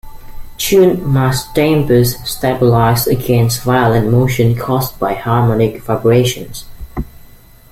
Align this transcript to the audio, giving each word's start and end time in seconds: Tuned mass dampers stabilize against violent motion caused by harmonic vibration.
Tuned 0.57 1.05
mass 1.05 1.47
dampers 1.53 2.15
stabilize 2.27 3.05
against 3.05 3.61
violent 3.61 4.09
motion 4.11 4.55
caused 4.57 4.97
by 4.97 5.13
harmonic 5.13 5.79
vibration. 5.83 6.51